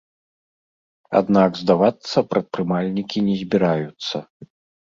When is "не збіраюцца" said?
3.29-4.17